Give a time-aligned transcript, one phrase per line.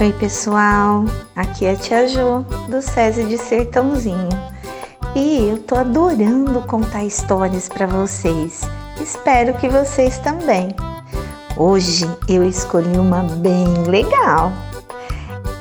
[0.00, 1.06] Oi, pessoal.
[1.34, 4.28] Aqui é a Tia Jo, do SESI de Sertãozinho.
[5.16, 8.60] E eu tô adorando contar histórias para vocês.
[9.00, 10.68] Espero que vocês também.
[11.56, 14.52] Hoje eu escolhi uma bem legal.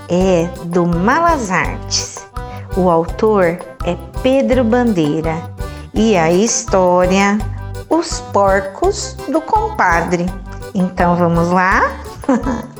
[0.07, 2.23] É do Malas Artes.
[2.77, 5.35] O autor é Pedro Bandeira
[5.95, 7.39] e a história
[7.89, 10.27] Os Porcos do Compadre.
[10.75, 11.81] Então vamos lá?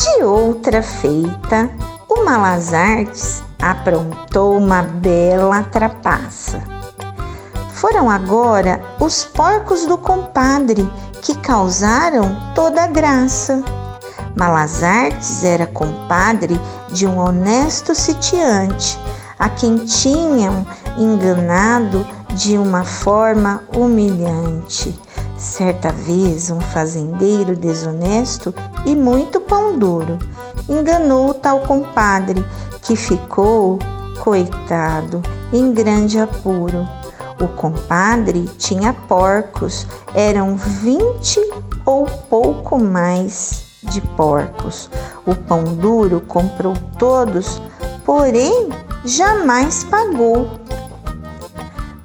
[0.00, 1.68] De outra feita,
[2.08, 6.62] o Malazartes aprontou uma bela trapaça.
[7.74, 10.90] Foram agora os porcos do compadre
[11.20, 13.62] que causaram toda a graça.
[14.34, 16.58] Malazartes era compadre
[16.90, 18.98] de um honesto sitiante,
[19.38, 24.98] a quem tinham enganado de uma forma humilhante.
[25.40, 28.54] Certa vez, um fazendeiro desonesto
[28.84, 30.18] e muito pão duro
[30.68, 32.44] enganou o tal compadre
[32.82, 33.78] que ficou,
[34.22, 36.86] coitado, em grande apuro.
[37.40, 41.40] O compadre tinha porcos, eram vinte
[41.86, 44.90] ou pouco mais de porcos.
[45.24, 47.62] O pão duro comprou todos,
[48.04, 48.68] porém
[49.06, 50.50] jamais pagou.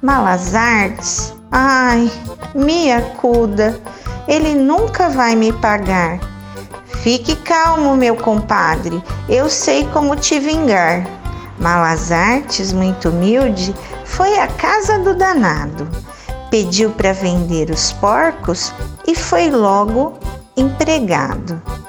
[0.00, 2.12] Malas artes, ai,
[2.54, 3.80] me acuda,
[4.28, 6.20] ele nunca vai me pagar.
[7.02, 11.06] Fique calmo, meu compadre, eu sei como te vingar.
[11.58, 15.88] Malas Artes, muito humilde, foi à casa do danado,
[16.50, 18.70] pediu para vender os porcos
[19.06, 20.18] e foi logo
[20.56, 21.60] empregado.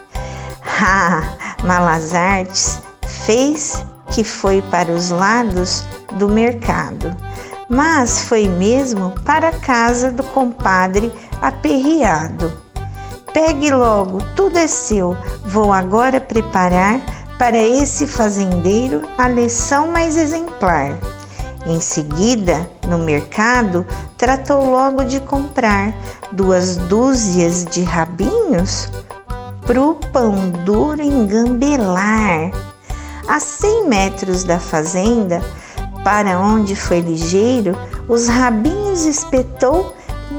[0.80, 1.24] Ah,
[1.64, 2.80] Malas Artes
[3.26, 7.18] fez que foi para os lados do mercado
[7.70, 12.52] mas foi mesmo para a casa do compadre aperreado.
[13.34, 15.16] Pegue logo, tudo é seu.
[15.46, 17.00] Vou agora preparar
[17.38, 20.98] para esse fazendeiro a lição mais exemplar.
[21.66, 23.86] Em seguida, no mercado,
[24.18, 25.94] tratou logo de comprar
[26.32, 28.90] duas dúzias de rabinhos
[29.66, 32.52] pro pão duro engambelar.
[33.28, 35.42] A cem metros da fazenda,
[36.08, 39.94] para onde foi ligeiro, os rabinhos espetou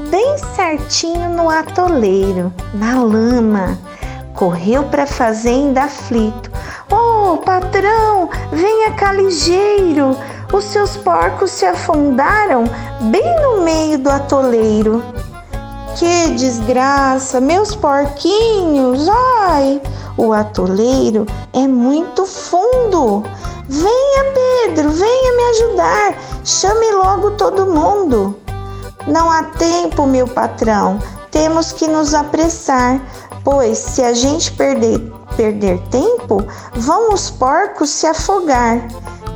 [0.09, 3.77] bem certinho no atoleiro, na lama.
[4.33, 6.49] Correu para a fazenda aflito.
[6.91, 10.17] Oh, patrão, venha cá ligeiro.
[10.51, 12.63] Os seus porcos se afundaram
[13.01, 15.03] bem no meio do atoleiro.
[15.99, 19.07] Que desgraça, meus porquinhos!
[19.43, 19.79] Ai,
[20.17, 23.23] o atoleiro é muito fundo.
[23.71, 26.15] Venha, Pedro, venha me ajudar.
[26.43, 28.35] Chame logo todo mundo.
[29.05, 30.99] Não há tempo, meu patrão.
[31.29, 32.99] Temos que nos apressar,
[33.43, 34.99] pois se a gente perder,
[35.37, 36.43] perder tempo,
[36.73, 38.87] vão os porcos se afogar.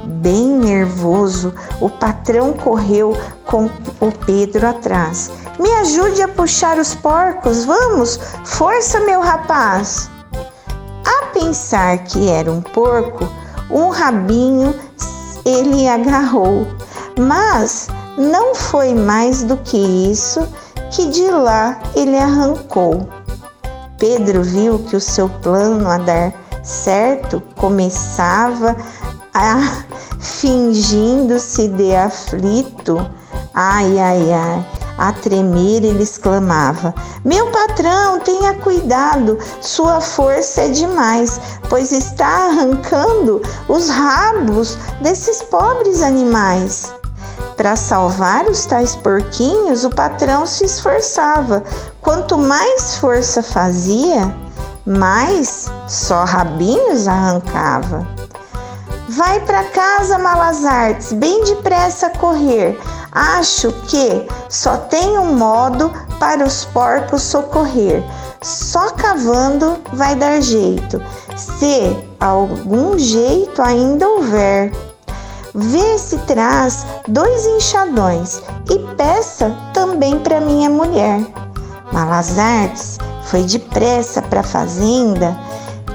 [0.04, 3.16] Bem nervoso, o patrão correu
[3.46, 3.66] com
[4.02, 5.30] o Pedro atrás.
[5.60, 8.20] Me ajude a puxar os porcos, vamos!
[8.44, 10.10] Força, meu rapaz!
[11.06, 13.30] A pensar que era um porco,
[13.70, 14.74] um rabinho
[15.46, 16.68] ele agarrou,
[17.18, 17.88] mas
[18.18, 20.48] não foi mais do que isso
[20.92, 23.08] que de lá ele arrancou.
[23.98, 28.76] Pedro viu que o seu plano a dar certo começava
[29.34, 29.84] a
[30.20, 33.06] fingindo-se de aflito.
[33.54, 34.83] Ai, ai, ai.
[34.98, 36.94] A tremer, ele exclamava:
[37.26, 46.02] Meu patrão, tenha cuidado, sua força é demais, pois está arrancando os rabos desses pobres
[46.02, 46.94] animais.
[47.58, 51.64] Para salvar os tais porquinhos, o patrão se esforçava.
[52.02, 54.36] Quanto mais força fazia,
[54.86, 58.08] mais só rabinhos arrancava.
[59.10, 62.80] Vai para casa, malas artes, bem depressa correr.
[63.14, 68.04] Acho que só tem um modo para os porcos socorrer.
[68.42, 71.00] Só cavando vai dar jeito,
[71.38, 74.72] se algum jeito ainda houver.
[75.54, 78.42] Vê se traz dois enxadões
[78.72, 81.22] e peça também para minha mulher.
[81.92, 85.38] Malas Artes foi depressa para a fazenda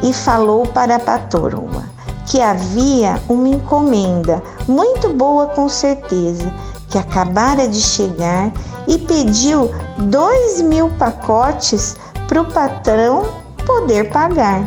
[0.04, 6.52] e falou para a patroa que havia uma encomenda muito boa com certeza
[6.88, 8.52] que acabara de chegar
[8.87, 11.96] e pediu dois mil pacotes
[12.26, 13.26] para o patrão
[13.67, 14.67] poder pagar.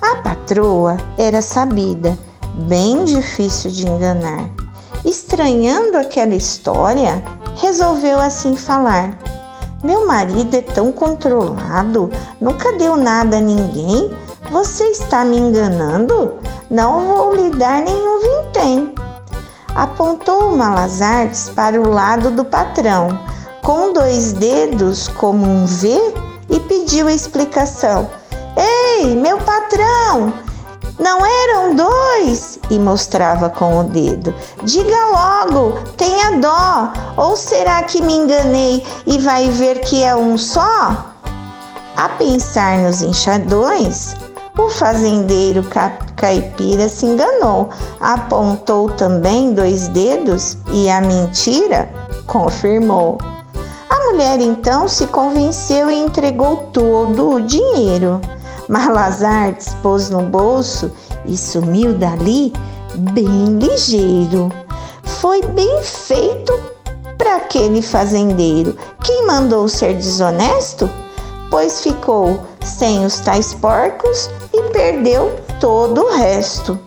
[0.00, 2.18] A patroa era sabida,
[2.68, 4.48] bem difícil de enganar.
[5.04, 7.22] Estranhando aquela história,
[7.56, 9.18] resolveu assim falar:
[9.82, 12.10] Meu marido é tão controlado,
[12.40, 14.10] nunca deu nada a ninguém,
[14.50, 16.34] Você está me enganando?
[16.68, 18.92] Não vou lhe dar nenhum vintém.
[19.74, 23.08] Apontou Malazartes para o lado do patrão,
[23.62, 26.14] com dois dedos como um V,
[26.48, 28.10] e pediu a explicação.
[28.56, 30.32] Ei, meu patrão!
[30.98, 32.58] Não eram dois?
[32.68, 34.34] E mostrava com o dedo.
[34.64, 36.92] Diga logo, tenha dó.
[37.16, 41.14] Ou será que me enganei e vai ver que é um só?
[41.96, 44.14] A pensar nos enxadões,
[44.60, 45.64] o fazendeiro
[46.16, 51.88] caipira se enganou, apontou também dois dedos e a mentira
[52.26, 53.16] confirmou.
[53.88, 58.20] A mulher então se convenceu e entregou todo o dinheiro.
[58.68, 60.92] Malazar pôs no bolso
[61.24, 62.52] e sumiu dali
[62.94, 64.50] bem ligeiro.
[65.02, 66.52] Foi bem feito
[67.16, 68.76] para aquele fazendeiro.
[69.02, 70.88] Quem mandou ser desonesto?
[71.50, 76.78] Pois ficou sem os tais porcos e perdeu todo o resto.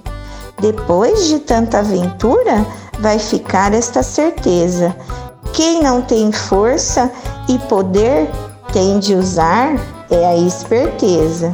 [0.59, 2.65] Depois de tanta aventura,
[2.99, 4.95] vai ficar esta certeza:
[5.51, 7.11] quem não tem força
[7.49, 8.29] e poder
[8.71, 9.75] tem de usar
[10.09, 11.53] é a esperteza.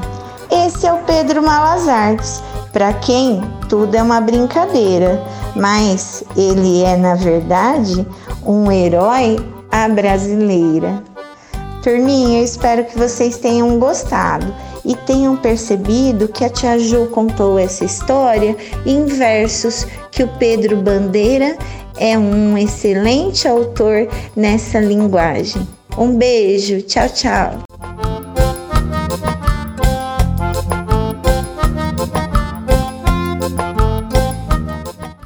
[0.51, 2.41] Esse é o Pedro Malazartes,
[2.71, 5.21] para quem tudo é uma brincadeira,
[5.55, 8.07] mas ele é, na verdade,
[8.45, 9.37] um herói
[9.71, 11.03] à brasileira.
[11.83, 14.53] Turminha, eu espero que vocês tenham gostado
[14.83, 18.55] e tenham percebido que a Tia Ju contou essa história
[18.85, 21.57] em versos que o Pedro Bandeira
[21.97, 25.67] é um excelente autor nessa linguagem.
[25.97, 27.68] Um beijo, tchau, tchau.